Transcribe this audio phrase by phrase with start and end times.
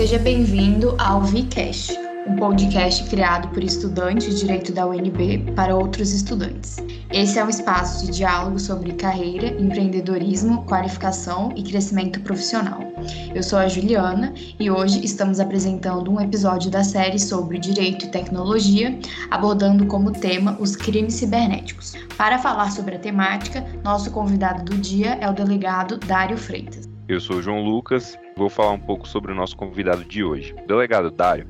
[0.00, 1.94] Seja bem-vindo ao VCast,
[2.26, 6.78] um podcast criado por estudantes de direito da UNB para outros estudantes.
[7.12, 12.80] Esse é um espaço de diálogo sobre carreira, empreendedorismo, qualificação e crescimento profissional.
[13.34, 18.08] Eu sou a Juliana e hoje estamos apresentando um episódio da série sobre direito e
[18.08, 18.98] tecnologia,
[19.30, 21.92] abordando como tema os crimes cibernéticos.
[22.16, 26.88] Para falar sobre a temática, nosso convidado do dia é o delegado Dário Freitas.
[27.06, 30.54] Eu sou o João Lucas, vou falar um pouco sobre o nosso convidado de hoje.
[30.54, 31.46] O delegado Dário,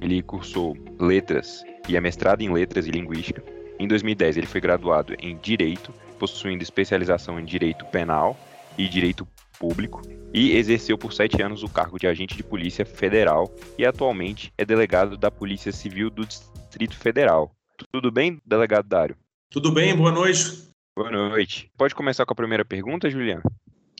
[0.00, 3.44] ele cursou letras e é mestrado em letras e linguística.
[3.78, 8.38] Em 2010, ele foi graduado em direito, possuindo especialização em direito penal
[8.78, 10.00] e direito público,
[10.32, 14.64] e exerceu por sete anos o cargo de agente de polícia federal e atualmente é
[14.64, 17.52] delegado da Polícia Civil do Distrito Federal.
[17.92, 19.14] Tudo bem, delegado Dário?
[19.50, 20.70] Tudo bem, boa noite.
[20.96, 21.70] Boa noite.
[21.76, 23.42] Pode começar com a primeira pergunta, Juliana?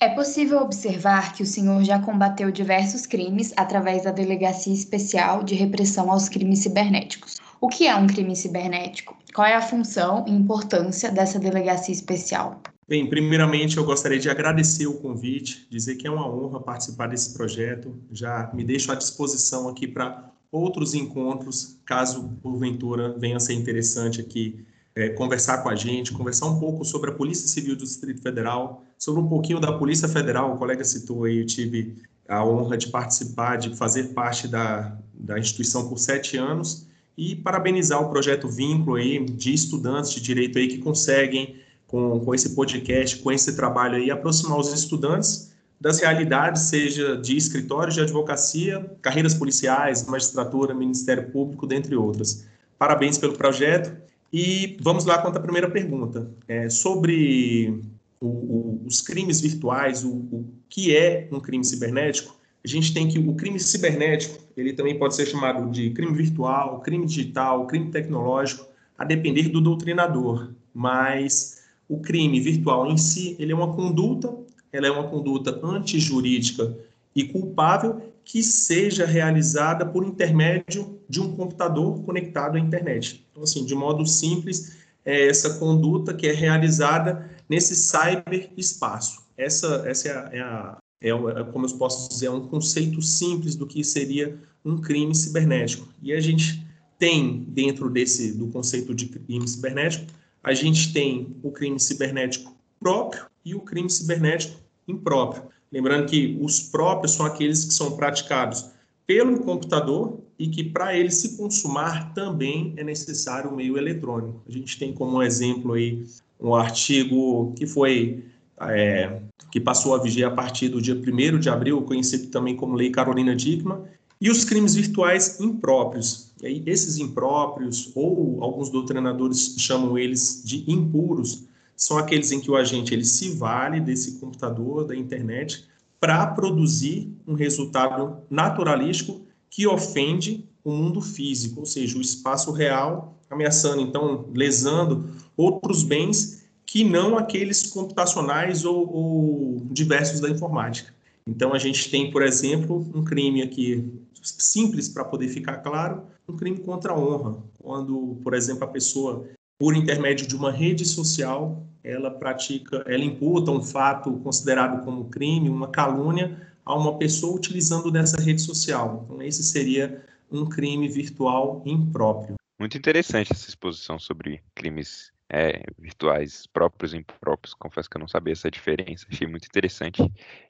[0.02, 5.54] É possível observar que o senhor já combateu diversos crimes através da Delegacia Especial de
[5.54, 7.36] Repressão aos Crimes Cibernéticos.
[7.60, 9.14] O que é um crime cibernético?
[9.34, 12.62] Qual é a função e importância dessa delegacia especial?
[12.88, 17.34] Bem, primeiramente eu gostaria de agradecer o convite, dizer que é uma honra participar desse
[17.34, 17.94] projeto.
[18.10, 24.18] Já me deixo à disposição aqui para outros encontros, caso porventura venha a ser interessante
[24.18, 28.22] aqui é, conversar com a gente, conversar um pouco sobre a Polícia Civil do Distrito
[28.22, 30.54] Federal, sobre um pouquinho da Polícia Federal.
[30.54, 31.96] O colega citou aí, eu tive
[32.28, 38.00] a honra de participar, de fazer parte da, da instituição por sete anos e parabenizar
[38.00, 43.16] o projeto Vínculo aí de estudantes de direito aí que conseguem com, com esse podcast,
[43.16, 49.34] com esse trabalho aí, aproximar os estudantes das realidades, seja de escritórios de advocacia, carreiras
[49.34, 52.44] policiais, magistratura, Ministério Público, dentre outras.
[52.78, 53.90] Parabéns pelo projeto
[54.32, 56.30] e vamos lá quanto à primeira pergunta.
[56.46, 57.82] É, sobre
[58.20, 63.08] o, o, os crimes virtuais, o, o, que é um crime cibernético, a gente tem
[63.08, 67.90] que o crime cibernético, ele também pode ser chamado de crime virtual, crime digital, crime
[67.90, 70.50] tecnológico, a depender do doutrinador.
[70.72, 74.32] Mas o crime virtual em si, ele é uma conduta,
[74.72, 76.76] ela é uma conduta antijurídica
[77.16, 83.26] e culpável que seja realizada por intermédio de um computador conectado à internet.
[83.28, 89.22] Então, assim, de modo simples, é essa conduta que é realizada nesse cyberespaço.
[89.36, 93.02] Essa, essa é, a, é, a, é, é, como eu posso dizer, é um conceito
[93.02, 95.88] simples do que seria um crime cibernético.
[96.00, 96.64] E a gente
[97.00, 100.06] tem, dentro desse do conceito de crime cibernético,
[100.40, 105.50] a gente tem o crime cibernético próprio e o crime cibernético impróprio.
[105.72, 108.70] Lembrando que os próprios são aqueles que são praticados
[109.06, 114.40] pelo computador e que para ele se consumar também é necessário o meio eletrônico.
[114.48, 116.04] A gente tem como exemplo aí
[116.40, 118.24] um artigo que foi
[118.60, 119.20] é,
[119.50, 122.90] que passou a viger a partir do dia 1 de abril, conhecido também como Lei
[122.90, 123.82] Carolina Dickmann,
[124.20, 126.30] e os crimes virtuais impróprios.
[126.42, 131.44] E aí, esses impróprios, ou alguns doutrinadores chamam eles de impuros,
[131.80, 135.64] são aqueles em que o agente ele se vale desse computador, da internet,
[135.98, 143.18] para produzir um resultado naturalístico que ofende o mundo físico, ou seja, o espaço real,
[143.30, 150.92] ameaçando, então, lesando outros bens que não aqueles computacionais ou, ou diversos da informática.
[151.26, 153.90] Então, a gente tem, por exemplo, um crime aqui
[154.22, 159.26] simples para poder ficar claro, um crime contra a honra, quando, por exemplo, a pessoa
[159.58, 165.48] por intermédio de uma rede social, ela pratica, ela imputa um fato considerado como crime,
[165.48, 169.04] uma calúnia a uma pessoa utilizando dessa rede social.
[169.04, 172.36] Então, esse seria um crime virtual impróprio.
[172.58, 177.54] Muito interessante essa exposição sobre crimes é, virtuais próprios e impróprios.
[177.54, 180.02] Confesso que eu não sabia essa diferença, achei muito interessante.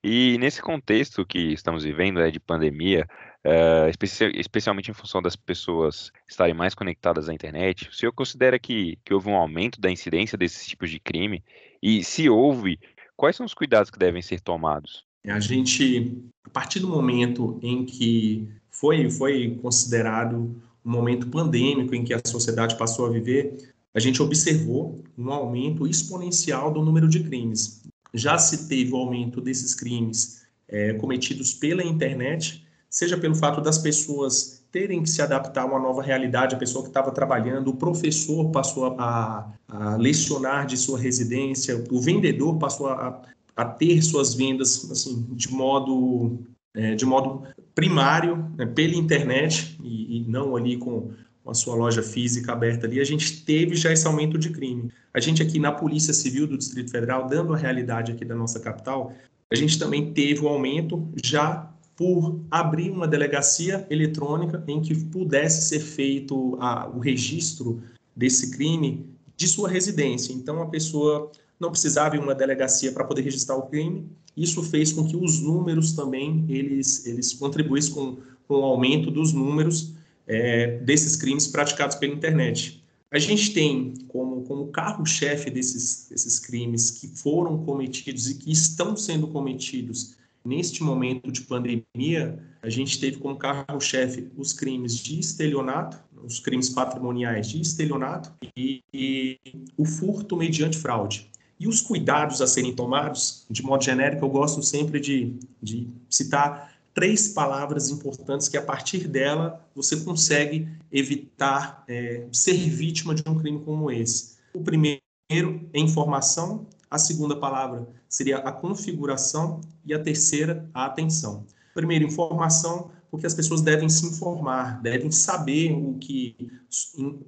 [0.02, 3.06] E nesse contexto que estamos vivendo, é, de pandemia,
[3.44, 3.90] uh,
[4.34, 9.12] especialmente em função das pessoas estarem mais conectadas à internet, o senhor considera que, que
[9.12, 11.44] houve um aumento da incidência desses tipos de crime?
[11.82, 12.78] E se houve,
[13.16, 15.04] quais são os cuidados que devem ser tomados?
[15.26, 20.36] A gente, a partir do momento em que foi, foi considerado
[20.82, 25.86] um momento pandêmico em que a sociedade passou a viver, a gente observou um aumento
[25.86, 27.82] exponencial do número de crimes.
[28.14, 33.78] Já se teve o aumento desses crimes é, cometidos pela internet, seja pelo fato das
[33.78, 37.76] pessoas terem que se adaptar a uma nova realidade, a pessoa que estava trabalhando, o
[37.76, 43.20] professor passou a, a, lecionar de sua residência, o vendedor passou a,
[43.56, 46.38] a ter suas vendas assim, de modo
[46.72, 47.42] é, de modo
[47.74, 51.10] primário né, pela internet e, e, não ali com
[51.50, 54.90] a sua loja física aberta ali, a gente teve já esse aumento de crime.
[55.12, 58.60] A gente aqui na Polícia Civil do Distrito Federal, dando a realidade aqui da nossa
[58.60, 59.12] capital,
[59.50, 64.94] a gente também teve o um aumento já por abrir uma delegacia eletrônica em que
[64.94, 67.82] pudesse ser feito a, o registro
[68.14, 69.06] desse crime
[69.36, 70.32] de sua residência.
[70.32, 74.08] Então, a pessoa não precisava ir uma delegacia para poder registrar o crime.
[74.36, 79.32] Isso fez com que os números também eles, eles contribuíssem com, com o aumento dos
[79.32, 79.94] números
[80.30, 82.80] é, desses crimes praticados pela internet.
[83.10, 88.96] A gente tem como, como carro-chefe desses, desses crimes que foram cometidos e que estão
[88.96, 95.98] sendo cometidos neste momento de pandemia, a gente teve como carro-chefe os crimes de estelionato,
[96.24, 99.38] os crimes patrimoniais de estelionato e, e,
[99.76, 101.28] o furto mediante fraude.
[101.58, 106.69] E os cuidados a serem tomados, de modo genérico, eu gosto sempre de, de citar
[106.94, 113.36] três palavras importantes que, a partir dela, você consegue evitar é, ser vítima de um
[113.36, 114.36] crime como esse.
[114.52, 115.00] O primeiro
[115.30, 121.46] é informação, a segunda palavra seria a configuração e a terceira, a atenção.
[121.72, 126.50] Primeiro, informação, porque as pessoas devem se informar, devem saber o que,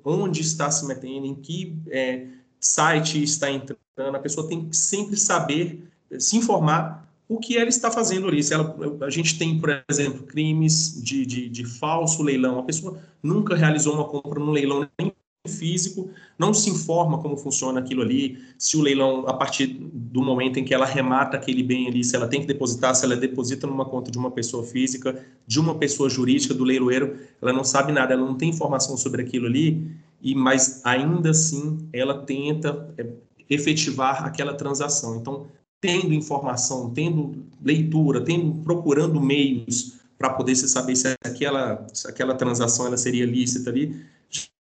[0.05, 2.26] onde está se metendo, em que é,
[2.59, 3.79] site está entrando.
[3.97, 5.88] A pessoa tem que sempre saber,
[6.19, 8.43] se informar o que ela está fazendo ali.
[8.43, 12.58] Se ela, a gente tem, por exemplo, crimes de, de, de falso leilão.
[12.58, 15.12] A pessoa nunca realizou uma compra no leilão nem
[15.49, 16.08] físico,
[16.38, 20.64] não se informa como funciona aquilo ali, se o leilão, a partir do momento em
[20.64, 23.85] que ela remata aquele bem ali, se ela tem que depositar, se ela deposita numa
[23.85, 28.14] conta de uma pessoa física, de uma pessoa jurídica, do leiloeiro, ela não sabe nada,
[28.14, 29.90] ela não tem informação sobre aquilo ali,
[30.23, 33.05] e mas ainda assim ela tenta é,
[33.50, 35.17] efetivar aquela transação.
[35.17, 35.49] Então,
[35.82, 42.37] tendo informação, tendo leitura, tendo procurando meios para poder se saber se aquela, se aquela
[42.37, 44.00] transação ela seria lícita ali,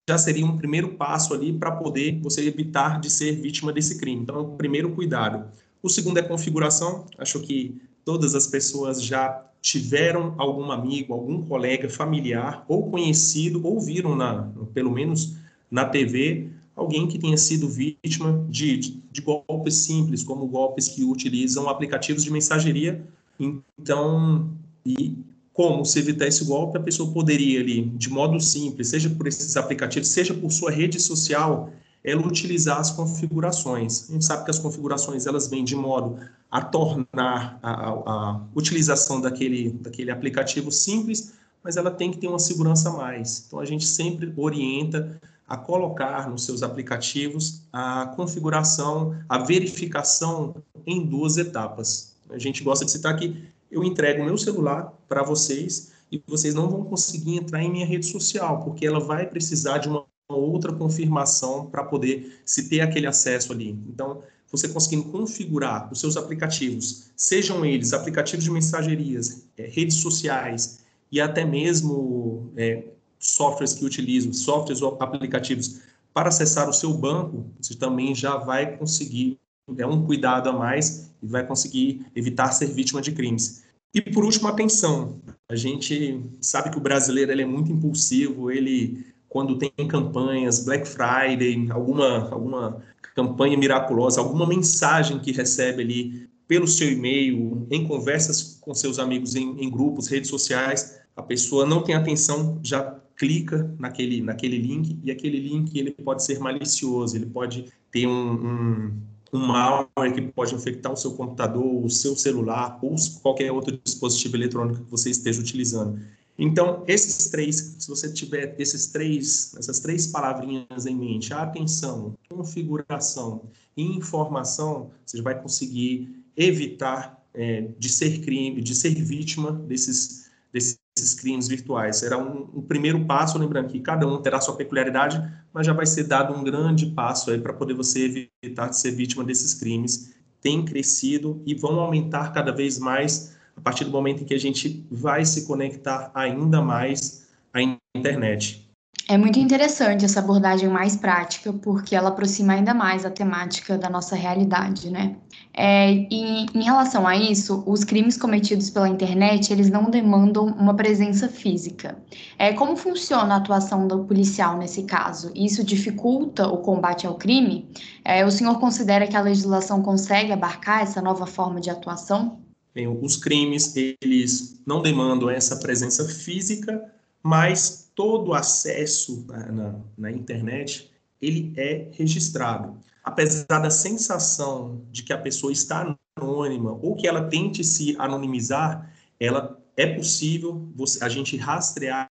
[0.10, 4.22] já seria um primeiro passo ali para poder você evitar de ser vítima desse crime.
[4.22, 5.46] Então, o primeiro cuidado.
[5.82, 7.06] O segundo é configuração.
[7.18, 13.80] Acho que todas as pessoas já tiveram algum amigo, algum colega familiar ou conhecido ou
[13.80, 15.36] viram na, pelo menos
[15.70, 18.78] na TV alguém que tenha sido vítima de,
[19.12, 23.04] de golpes simples, como golpes que utilizam aplicativos de mensageria.
[23.40, 24.50] Então,
[24.86, 25.16] e
[25.54, 29.56] como se evitar esse golpe, a pessoa poderia ali, de modo simples, seja por esses
[29.56, 31.72] aplicativos, seja por sua rede social,
[32.04, 34.10] ela utilizar as configurações.
[34.10, 36.18] A gente sabe que as configurações elas vêm de modo
[36.52, 41.34] a tornar a, a, a utilização daquele, daquele aplicativo simples,
[41.64, 43.46] mas ela tem que ter uma segurança a mais.
[43.48, 50.56] Então a gente sempre orienta a colocar nos seus aplicativos a configuração, a verificação
[50.86, 52.16] em duas etapas.
[52.30, 56.54] A gente gosta de citar que eu entrego o meu celular para vocês e vocês
[56.54, 60.72] não vão conseguir entrar em minha rede social, porque ela vai precisar de uma outra
[60.72, 63.70] confirmação para poder se ter aquele acesso ali.
[63.90, 70.80] Então, você conseguindo configurar os seus aplicativos, sejam eles aplicativos de mensagerias, é, redes sociais
[71.12, 72.84] e até mesmo é,
[73.24, 75.80] softwares que utilizam, softwares ou aplicativos
[76.14, 79.40] para acessar o seu banco, você também já vai conseguir,
[79.78, 83.64] é um cuidado a mais e vai conseguir evitar ser vítima de crimes.
[83.94, 85.22] E por último, atenção.
[85.50, 90.88] A gente sabe que o brasileiro ele é muito impulsivo, ele quando tem campanhas, Black
[90.88, 92.84] Friday, alguma alguma
[93.16, 99.36] campanha miraculosa, alguma mensagem que recebe ali pelo seu e-mail, em conversas com seus amigos
[99.36, 105.00] em, em grupos, redes sociais, a pessoa não tem atenção, já clica naquele, naquele link
[105.04, 109.02] e aquele link ele pode ser malicioso, ele pode ter um, um,
[109.34, 114.36] um malware que pode infectar o seu computador, o seu celular ou qualquer outro dispositivo
[114.38, 116.00] eletrônico que você esteja utilizando.
[116.38, 123.44] Então, esses três, se você tiver esses três, essas três palavrinhas em mente, atenção, configuração
[123.78, 130.80] e informação, você vai conseguir evitar é, de ser crime, de ser vítima desses, desses
[131.04, 131.98] esses crimes virtuais.
[131.98, 135.22] Será um, um, primeiro passo, lembrando que cada um terá sua peculiaridade,
[135.54, 138.92] mas já vai ser dado um grande passo aí para poder você evitar de ser
[138.92, 140.14] vítima desses crimes.
[140.42, 144.40] Tem crescido e vão aumentar cada vez mais a partir do momento em que a
[144.40, 147.62] gente vai se conectar ainda mais à
[147.96, 148.68] internet.
[149.14, 153.88] É muito interessante essa abordagem mais prática, porque ela aproxima ainda mais a temática da
[153.88, 155.16] nossa realidade, né?
[155.54, 160.74] É, e em relação a isso, os crimes cometidos pela internet, eles não demandam uma
[160.74, 161.96] presença física.
[162.40, 165.32] É, como funciona a atuação do policial nesse caso?
[165.36, 167.70] Isso dificulta o combate ao crime?
[168.04, 172.40] É, o senhor considera que a legislação consegue abarcar essa nova forma de atuação?
[172.74, 176.84] Bem, os crimes, eles não demandam essa presença física,
[177.22, 182.78] mas todo acesso na, na, na internet ele é registrado.
[183.04, 188.92] Apesar da sensação de que a pessoa está anônima ou que ela tente se anonimizar,
[189.20, 192.10] ela é possível você, a gente rastrear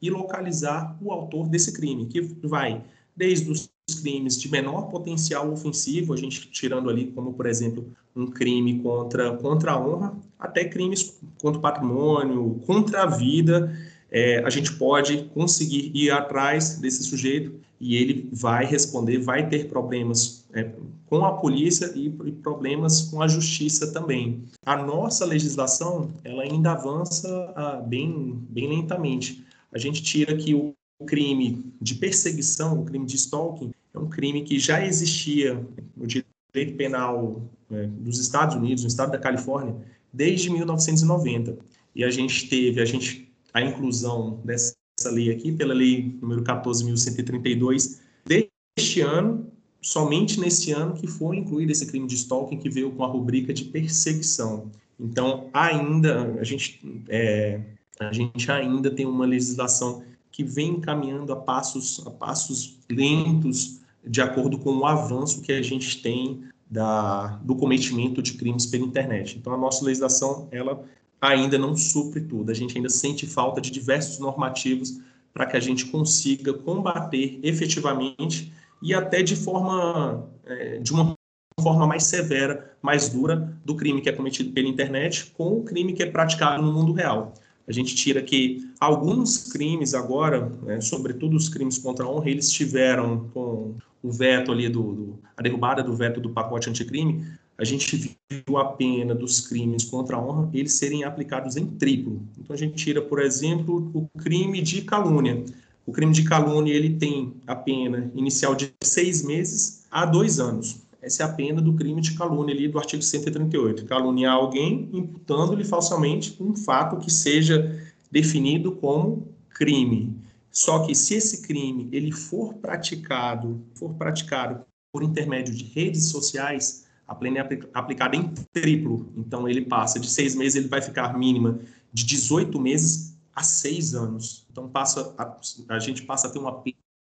[0.00, 2.84] e localizar o autor desse crime, que vai
[3.16, 3.70] desde os
[4.02, 9.36] crimes de menor potencial ofensivo, a gente tirando ali como, por exemplo, um crime contra,
[9.36, 13.76] contra a honra, até crimes contra o patrimônio, contra a vida,
[14.14, 19.66] é, a gente pode conseguir ir atrás desse sujeito e ele vai responder, vai ter
[19.68, 20.70] problemas é,
[21.06, 24.44] com a polícia e, problemas com a justiça também.
[24.64, 29.44] A nossa legislação ela ainda avança ah, bem, bem lentamente.
[29.72, 30.72] A gente tira que o
[31.04, 35.60] crime de perseguição, o crime de stalking, é um crime que já existia
[35.96, 39.74] no direito penal é, dos Estados Unidos, no estado da Califórnia,
[40.12, 41.58] desde 1990.
[41.96, 43.23] E a gente teve a, gente,
[43.54, 44.74] a inclusão dessa
[45.06, 49.46] lei aqui, pela lei número 14.132, deste ano,
[49.80, 53.54] somente nesse ano que foi incluído esse crime de stalking que veio com a rubrica
[53.54, 54.70] de perseguição.
[54.98, 57.60] Então, ainda, a gente, é,
[58.00, 64.20] a gente ainda tem uma legislação que vem caminhando a passos, a passos lentos, de
[64.20, 69.38] acordo com o avanço que a gente tem da, do cometimento de crimes pela internet.
[69.38, 70.84] Então, a nossa legislação, ela
[71.32, 72.50] ainda não supre tudo.
[72.50, 75.00] A gente ainda sente falta de diversos normativos
[75.32, 78.52] para que a gente consiga combater efetivamente
[78.82, 81.14] e até de forma, é, de uma
[81.60, 85.92] forma mais severa, mais dura, do crime que é cometido pela internet com o crime
[85.92, 87.32] que é praticado no mundo real.
[87.66, 92.50] A gente tira que alguns crimes agora, né, sobretudo os crimes contra a honra, eles
[92.50, 97.26] tiveram com o veto ali do, do, a derrubada do veto do pacote anticrime,
[97.56, 102.20] a gente viu a pena dos crimes contra a honra eles serem aplicados em triplo.
[102.38, 105.44] Então a gente tira, por exemplo, o crime de calúnia.
[105.86, 110.82] O crime de calúnia ele tem a pena inicial de seis meses a dois anos.
[111.00, 113.84] Essa é a pena do crime de calúnia ali do artigo 138.
[113.84, 117.78] Caluniar alguém imputando-lhe falsamente um fato que seja
[118.10, 120.16] definido como crime.
[120.50, 126.83] Só que se esse crime ele for praticado, for praticado por intermédio de redes sociais,
[127.06, 129.12] a pena é aplicada em triplo.
[129.16, 131.58] Então ele passa de seis meses, ele vai ficar mínima
[131.92, 134.46] de 18 meses a seis anos.
[134.50, 136.62] Então passa a, a gente passa a ter uma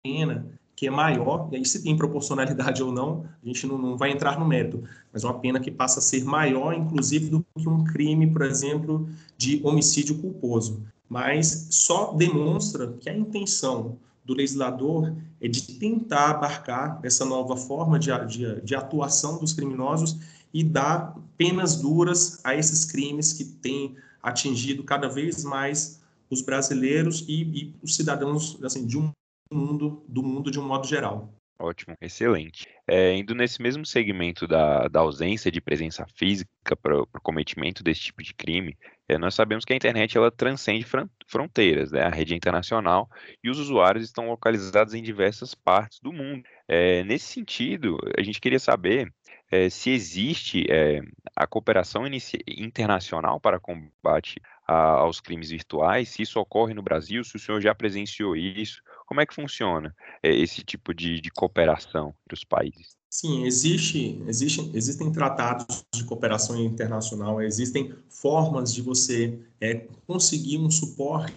[0.04, 3.98] pena que é maior, e aí se tem proporcionalidade ou não, a gente não, não
[3.98, 4.84] vai entrar no mérito,
[5.14, 9.08] mas uma pena que passa a ser maior, inclusive, do que um crime, por exemplo,
[9.38, 10.84] de homicídio culposo.
[11.08, 14.00] Mas só demonstra que a intenção
[14.32, 20.18] do legislador é de tentar abarcar essa nova forma de, de, de atuação dos criminosos
[20.54, 27.26] e dar penas duras a esses crimes que têm atingido cada vez mais os brasileiros
[27.28, 29.12] e, e os cidadãos assim, de um
[29.52, 31.34] mundo, do mundo de um modo geral.
[31.62, 32.68] Ótimo, excelente.
[32.88, 38.02] É, indo nesse mesmo segmento da, da ausência de presença física para o cometimento desse
[38.02, 38.76] tipo de crime,
[39.08, 40.84] é, nós sabemos que a internet ela transcende
[41.28, 42.02] fronteiras, né?
[42.02, 43.08] a rede é internacional
[43.44, 46.44] e os usuários estão localizados em diversas partes do mundo.
[46.68, 49.14] É, nesse sentido, a gente queria saber
[49.52, 51.02] é, se existe é,
[51.36, 52.08] a cooperação
[52.48, 54.42] internacional para combate
[54.72, 58.82] a, aos crimes virtuais, se isso ocorre no Brasil, se o senhor já presenciou isso,
[59.06, 62.96] como é que funciona é, esse tipo de, de cooperação entre os países?
[63.10, 70.72] Sim, existe, existe, existem tratados de cooperação internacional, existem formas de você é, conseguir um
[70.72, 71.36] suporte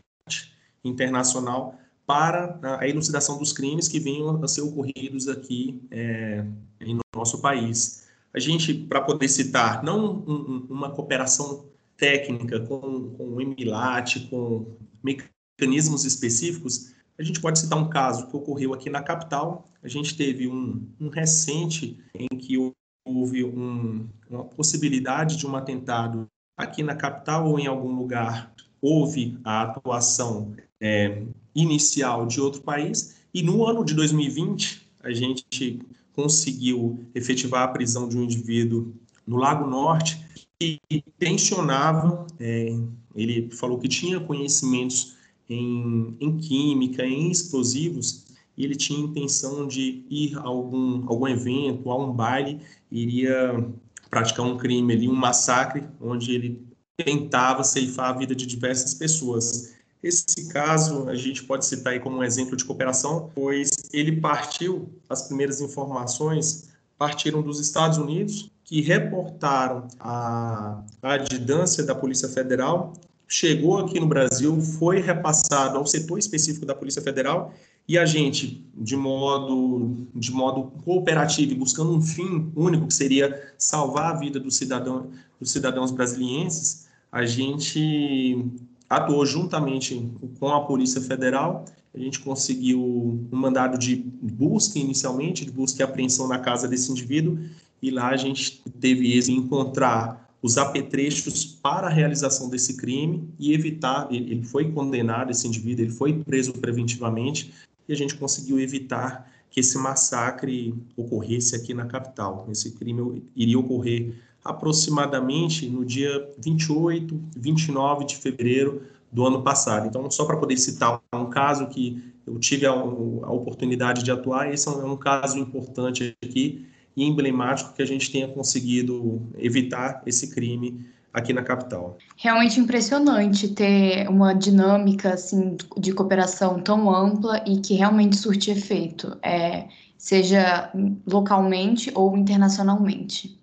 [0.84, 1.76] internacional
[2.06, 6.44] para a elucidação dos crimes que venham a ser ocorridos aqui é,
[6.80, 8.06] em nosso país.
[8.32, 11.64] A gente, para poder citar, não um, uma cooperação
[11.96, 18.36] técnica com, com o EMILAT, com mecanismos específicos, a gente pode citar um caso que
[18.36, 19.68] ocorreu aqui na capital.
[19.82, 22.56] A gente teve um, um recente em que
[23.04, 28.52] houve um, uma possibilidade de um atentado aqui na capital ou em algum lugar.
[28.80, 31.22] Houve a atuação é,
[31.54, 35.80] inicial de outro país e no ano de 2020 a gente
[36.12, 38.94] conseguiu efetivar a prisão de um indivíduo
[39.26, 40.24] no Lago Norte
[40.58, 40.80] que
[41.18, 42.76] tensionava, é,
[43.14, 45.16] ele falou que tinha conhecimentos
[45.48, 48.24] em, em química, em explosivos,
[48.56, 53.68] e ele tinha intenção de ir a algum, algum evento, a um baile, iria
[54.08, 56.64] praticar um crime ali, um massacre, onde ele
[56.96, 59.74] tentava ceifar a vida de diversas pessoas.
[60.00, 64.88] Esse caso a gente pode citar aí como um exemplo de cooperação, pois ele partiu,
[65.08, 72.94] as primeiras informações partiram dos Estados Unidos, que reportaram a, adidância da Polícia Federal
[73.28, 77.52] chegou aqui no Brasil, foi repassado ao setor específico da Polícia Federal
[77.86, 83.52] e a gente, de modo, de modo cooperativo e buscando um fim único, que seria
[83.58, 88.44] salvar a vida do cidadão, dos cidadãos brasilienses, a gente
[88.88, 91.64] atuou juntamente com a Polícia Federal.
[91.94, 96.90] A gente conseguiu um mandado de busca inicialmente, de busca e apreensão na casa desse
[96.90, 97.38] indivíduo,
[97.84, 103.52] e lá a gente teve esse encontrar os apetrechos para a realização desse crime e
[103.52, 107.52] evitar, ele foi condenado, esse indivíduo, ele foi preso preventivamente,
[107.86, 112.46] e a gente conseguiu evitar que esse massacre ocorresse aqui na capital.
[112.50, 119.86] Esse crime iria ocorrer aproximadamente no dia 28, 29 de fevereiro do ano passado.
[119.86, 124.52] Então, só para poder citar um caso que eu tive a, a oportunidade de atuar,
[124.52, 129.22] esse é um, é um caso importante aqui e emblemático que a gente tenha conseguido
[129.38, 131.96] evitar esse crime aqui na capital.
[132.16, 139.16] Realmente impressionante ter uma dinâmica assim de cooperação tão ampla e que realmente surte efeito,
[139.22, 140.72] é, seja
[141.06, 143.38] localmente ou internacionalmente.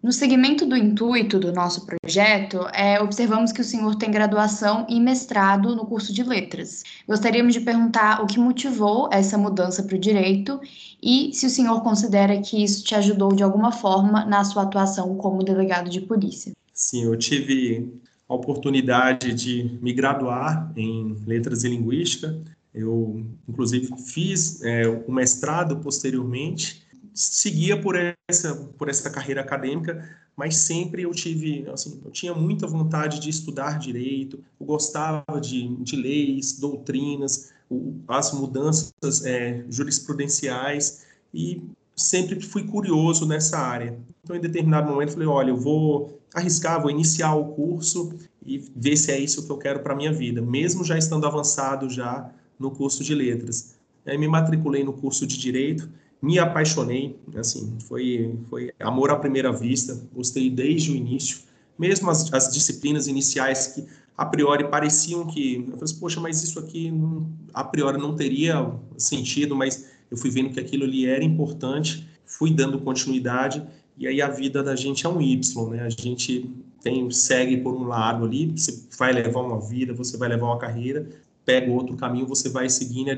[0.00, 5.00] No segmento do intuito do nosso projeto, é, observamos que o senhor tem graduação e
[5.00, 6.84] mestrado no curso de letras.
[7.06, 10.60] Gostaríamos de perguntar o que motivou essa mudança para o direito
[11.02, 15.16] e se o senhor considera que isso te ajudou de alguma forma na sua atuação
[15.16, 16.52] como delegado de polícia.
[16.72, 17.92] Sim, eu tive
[18.28, 22.38] a oportunidade de me graduar em letras e linguística.
[22.72, 26.86] Eu, inclusive, fiz é, o mestrado posteriormente
[27.18, 27.96] seguia por
[28.28, 33.28] essa por essa carreira acadêmica, mas sempre eu tive assim, eu tinha muita vontade de
[33.28, 37.52] estudar direito, eu gostava de, de leis, doutrinas,
[38.06, 38.92] as mudanças
[39.24, 41.62] é, jurisprudenciais e
[41.96, 43.98] sempre fui curioso nessa área.
[44.22, 48.14] Então, em determinado momento, falei: olha, eu vou arriscar, vou iniciar o curso
[48.46, 51.90] e ver se é isso que eu quero para minha vida, mesmo já estando avançado
[51.90, 53.76] já no curso de letras.
[54.06, 55.88] Aí me matriculei no curso de direito
[56.20, 61.40] me apaixonei, assim, foi, foi amor à primeira vista, gostei desde o início,
[61.78, 66.42] mesmo as, as disciplinas iniciais que a priori pareciam que, eu falei assim, poxa, mas
[66.42, 71.06] isso aqui não, a priori não teria sentido, mas eu fui vendo que aquilo ali
[71.06, 73.64] era importante, fui dando continuidade,
[73.96, 75.82] e aí a vida da gente é um Y, né?
[75.82, 76.50] A gente
[76.82, 80.58] tem segue por um lado ali, você vai levar uma vida, você vai levar uma
[80.58, 81.08] carreira,
[81.44, 83.10] pega outro caminho, você vai seguindo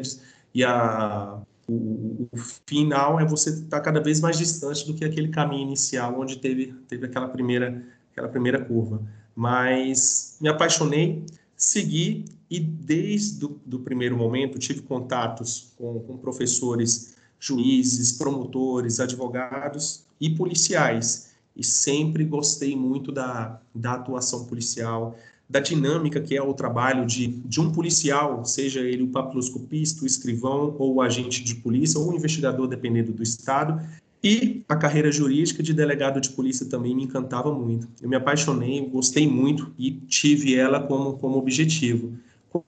[0.54, 5.04] e a o, o, final é você estar tá cada vez mais distante do que
[5.04, 9.00] aquele caminho inicial onde teve, teve aquela primeira aquela primeira curva.
[9.35, 11.24] Mas me apaixonei,
[11.56, 20.04] segui e desde o do primeiro momento tive contatos com, com professores, juízes, promotores, advogados
[20.20, 21.30] e policiais.
[21.56, 25.16] E sempre gostei muito da, da atuação policial,
[25.50, 30.06] da dinâmica que é o trabalho de, de um policial, seja ele o papiloscopista, o
[30.06, 33.84] escrivão ou o agente de polícia ou o investigador, dependendo do estado.
[34.22, 37.88] E a carreira jurídica de delegado de polícia também me encantava muito.
[38.00, 42.12] Eu me apaixonei, gostei muito e tive ela como, como objetivo.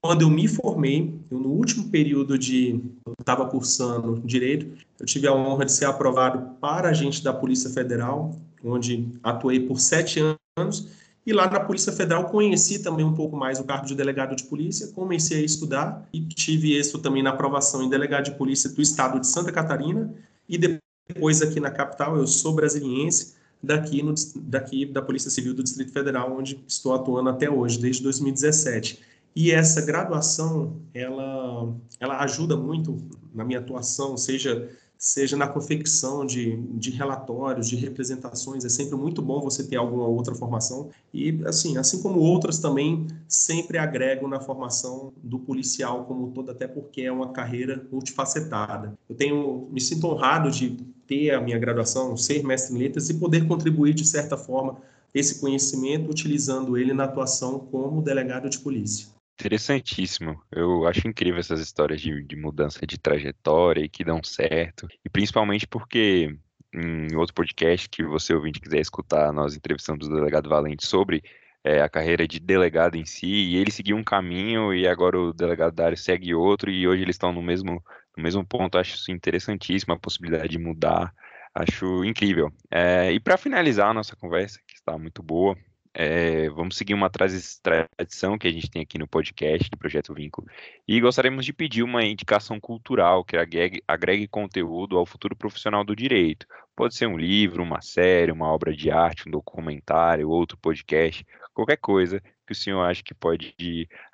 [0.00, 2.80] Quando eu me formei, eu, no último período de
[3.18, 4.66] estava cursando direito,
[4.98, 9.78] eu tive a honra de ser aprovado para agente da Polícia Federal, onde atuei por
[9.78, 10.20] sete
[10.56, 14.34] anos e lá na Polícia Federal conheci também um pouco mais o cargo de delegado
[14.34, 18.68] de polícia, comecei a estudar e tive êxito também na aprovação em delegado de polícia
[18.70, 20.12] do estado de Santa Catarina
[20.48, 25.62] e depois aqui na capital, eu sou brasiliense, daqui, no, daqui da Polícia Civil do
[25.62, 29.00] Distrito Federal, onde estou atuando até hoje, desde 2017.
[29.34, 32.98] E essa graduação, ela, ela ajuda muito
[33.32, 34.68] na minha atuação, seja
[35.02, 38.64] seja na confecção de, de relatórios, de representações.
[38.64, 40.90] É sempre muito bom você ter alguma outra formação.
[41.12, 46.68] E, assim, assim como outras também, sempre agregam na formação do policial como todo, até
[46.68, 48.96] porque é uma carreira multifacetada.
[49.10, 53.14] Eu tenho, me sinto honrado de ter a minha graduação, ser mestre em letras e
[53.14, 54.76] poder contribuir, de certa forma,
[55.12, 59.08] esse conhecimento utilizando ele na atuação como delegado de polícia.
[59.42, 60.40] Interessantíssimo.
[60.52, 64.86] Eu acho incrível essas histórias de, de mudança de trajetória e que dão certo.
[65.04, 66.38] E principalmente porque
[66.72, 71.24] em outro podcast que você ouvinte quiser escutar, nós entrevistamos o delegado Valente sobre
[71.64, 75.32] é, a carreira de delegado em si, e ele seguiu um caminho e agora o
[75.32, 77.82] delegado Dário segue outro, e hoje eles estão no mesmo,
[78.16, 78.78] no mesmo ponto.
[78.78, 81.12] Acho isso interessantíssimo, a possibilidade de mudar.
[81.52, 82.52] Acho incrível.
[82.70, 85.56] É, e para finalizar a nossa conversa, que está muito boa,
[85.94, 90.46] é, vamos seguir uma tradição que a gente tem aqui no podcast do Projeto Vínculo
[90.88, 95.94] e gostaríamos de pedir uma indicação cultural que agregue, agregue conteúdo ao futuro profissional do
[95.94, 96.46] direito.
[96.74, 101.76] Pode ser um livro, uma série, uma obra de arte, um documentário, outro podcast, qualquer
[101.76, 103.54] coisa que o senhor acha que pode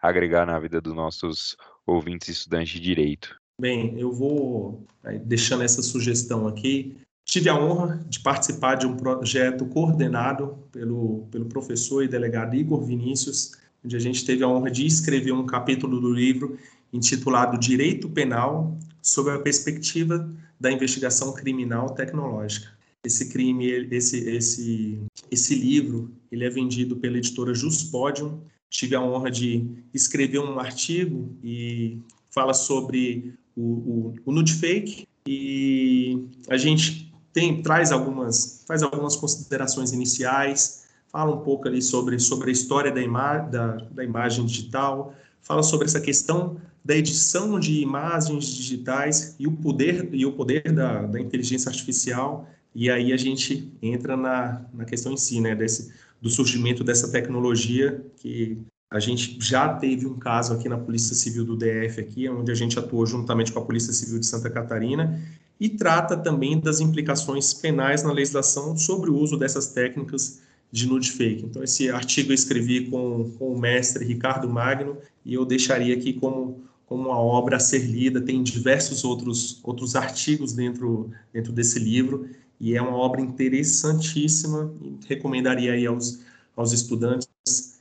[0.03, 3.39] agregar na vida dos nossos ouvintes e estudantes de direito.
[3.61, 4.87] Bem, eu vou
[5.25, 6.97] deixando essa sugestão aqui
[7.29, 12.83] tive a honra de participar de um projeto coordenado pelo, pelo professor e delegado Igor
[12.83, 13.53] Vinícius,
[13.85, 16.59] onde a gente teve a honra de escrever um capítulo do livro
[16.91, 22.69] intitulado Direito Penal sob a perspectiva da investigação criminal tecnológica.
[23.05, 24.99] Esse crime, esse, esse,
[25.31, 28.41] esse livro, ele é vendido pela editora Juspodium.
[28.71, 31.99] Tive a honra de escrever um artigo e
[32.31, 37.08] fala sobre o, o, o nudefake e a gente
[37.39, 42.91] tem traz algumas faz algumas considerações iniciais, fala um pouco ali sobre sobre a história
[42.91, 49.37] da, ima, da, da imagem digital, fala sobre essa questão da edição de imagens digitais
[49.39, 52.49] e o poder e o poder da, da inteligência artificial.
[52.75, 57.09] E aí a gente entra na, na questão em si, né, desse, do surgimento dessa
[57.09, 58.59] tecnologia que
[58.91, 62.55] a gente já teve um caso aqui na Polícia Civil do DF aqui, onde a
[62.55, 65.21] gente atuou juntamente com a Polícia Civil de Santa Catarina
[65.61, 70.41] e trata também das implicações penais na legislação sobre o uso dessas técnicas
[70.71, 71.47] de nude fake.
[71.47, 76.13] Então esse artigo eu escrevi com, com o mestre Ricardo Magno e eu deixaria aqui
[76.13, 81.79] como como uma obra a ser lida, tem diversos outros outros artigos dentro dentro desse
[81.79, 84.73] livro e é uma obra interessantíssima,
[85.07, 86.21] recomendaria aí aos,
[86.57, 87.29] aos estudantes,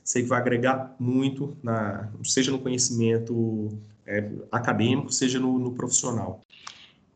[0.04, 6.40] sei que vai agregar muito, na, seja no conhecimento é, acadêmico, seja no, no profissional.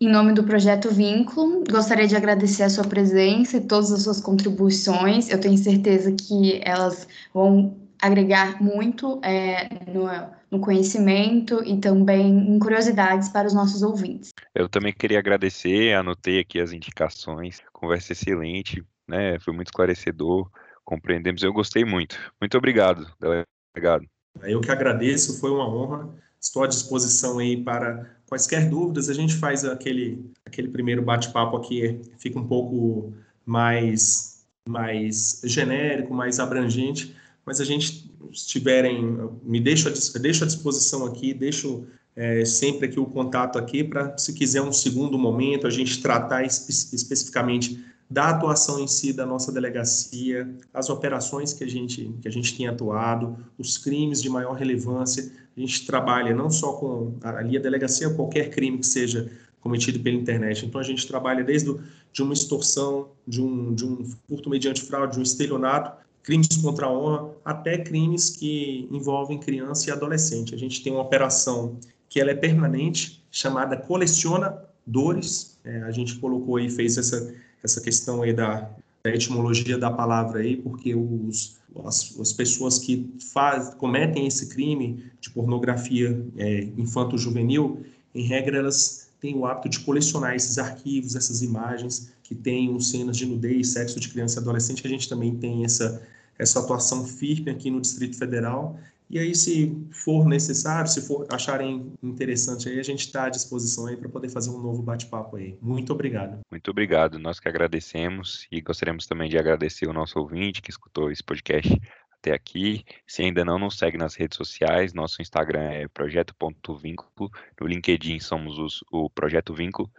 [0.02, 4.20] Em nome do Projeto Vínculo, gostaria de agradecer a sua presença e todas as suas
[4.20, 5.30] contribuições.
[5.30, 10.08] Eu tenho certeza que elas vão agregar muito é, no,
[10.50, 14.30] no, conhecimento e também em curiosidades para os nossos ouvintes.
[14.52, 19.38] Eu também queria agradecer, anotei aqui as indicações, conversa excelente, né?
[19.38, 20.50] Foi muito esclarecedor,
[20.84, 22.18] compreendemos, eu gostei muito.
[22.40, 24.04] Muito obrigado, delegado.
[24.42, 26.12] Eu que agradeço, foi uma honra.
[26.42, 29.09] Estou à disposição aí para quaisquer dúvidas.
[29.09, 33.12] A gente faz aquele, aquele primeiro bate-papo aqui, fica um pouco
[33.46, 41.35] mais, mais genérico, mais abrangente mas a gente estiverem, me deixo, deixo à disposição aqui,
[41.35, 46.00] deixo é, sempre aqui o contato aqui para, se quiser um segundo momento, a gente
[46.00, 52.14] tratar espe especificamente da atuação em si da nossa delegacia, as operações que a gente
[52.20, 55.33] que a gente tem atuado, os crimes de maior relevância.
[55.57, 60.16] A gente trabalha não só com ali a delegacia, qualquer crime que seja cometido pela
[60.16, 60.66] internet.
[60.66, 61.81] Então a gente trabalha desde do,
[62.12, 66.87] de uma extorsão, de um, de um furto mediante fraude, de um estelionato, crimes contra
[66.87, 70.55] a honra, até crimes que envolvem criança e adolescente.
[70.55, 75.59] A gente tem uma operação que ela é permanente, chamada Coleciona Dores.
[75.64, 78.70] É, a gente colocou aí, fez essa, essa questão aí da,
[79.03, 85.05] da etimologia da palavra aí, porque os, as, as pessoas que faz, cometem esse crime
[85.20, 91.42] de pornografia é, infanto-juvenil, em regra, elas têm o hábito de colecionar esses arquivos, essas
[91.42, 94.87] imagens que tenham cenas de nudez, sexo de criança e adolescente.
[94.87, 96.03] A gente também tem essa,
[96.38, 98.79] essa atuação firme aqui no Distrito Federal.
[99.12, 103.87] E aí, se for necessário, se for acharem interessante aí, a gente está à disposição
[103.87, 105.55] aí para poder fazer um novo bate-papo aí.
[105.61, 106.40] Muito obrigado.
[106.51, 107.18] Muito obrigado.
[107.18, 111.79] Nós que agradecemos e gostaríamos também de agradecer o nosso ouvinte que escutou esse podcast
[112.11, 112.87] até aqui.
[113.07, 118.59] Se ainda não nos segue nas redes sociais, nosso Instagram é projeto.vínculo, no LinkedIn somos
[118.59, 119.90] os, o Projeto Vínculo.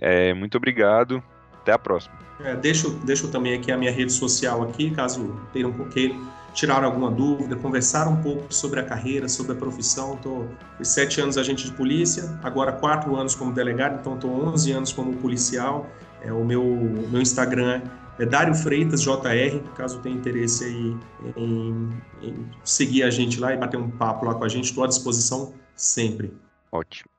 [0.00, 2.18] É, muito obrigado, até a próxima.
[2.40, 6.16] É, deixo, deixo também aqui a minha rede social aqui, caso tenham queiram
[6.56, 10.14] tirar alguma dúvida, conversar um pouco sobre a carreira, sobre a profissão.
[10.14, 10.48] Estou
[10.82, 15.14] sete anos agente de polícia, agora quatro anos como delegado, então estou 11 anos como
[15.18, 15.86] policial.
[16.22, 17.82] É, o meu, meu Instagram
[18.18, 20.96] é Dário Freitas JR, caso tenha interesse aí
[21.36, 21.90] em,
[22.22, 24.86] em seguir a gente lá e bater um papo lá com a gente, estou à
[24.86, 26.32] disposição sempre.
[26.72, 27.15] Ótimo.